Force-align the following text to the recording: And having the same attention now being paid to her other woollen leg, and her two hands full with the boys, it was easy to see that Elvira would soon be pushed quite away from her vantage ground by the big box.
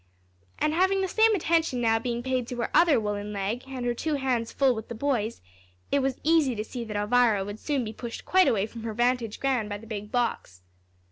And 0.57 0.73
having 0.73 1.01
the 1.01 1.07
same 1.07 1.35
attention 1.35 1.79
now 1.79 1.99
being 1.99 2.23
paid 2.23 2.47
to 2.47 2.55
her 2.55 2.71
other 2.73 2.99
woollen 2.99 3.31
leg, 3.33 3.61
and 3.67 3.85
her 3.85 3.93
two 3.93 4.15
hands 4.15 4.51
full 4.51 4.73
with 4.73 4.87
the 4.87 4.95
boys, 4.95 5.41
it 5.91 5.99
was 5.99 6.19
easy 6.23 6.55
to 6.55 6.63
see 6.65 6.83
that 6.85 6.97
Elvira 6.97 7.45
would 7.45 7.59
soon 7.59 7.83
be 7.83 7.93
pushed 7.93 8.25
quite 8.25 8.47
away 8.47 8.65
from 8.65 8.81
her 8.81 8.95
vantage 8.95 9.39
ground 9.39 9.69
by 9.69 9.77
the 9.77 9.85
big 9.85 10.11
box. 10.11 10.63